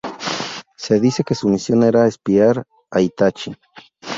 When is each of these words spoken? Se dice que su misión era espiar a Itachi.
Se 0.77 0.99
dice 0.99 1.23
que 1.23 1.35
su 1.35 1.47
misión 1.47 1.83
era 1.83 2.07
espiar 2.07 2.65
a 2.89 3.01
Itachi. 3.01 3.55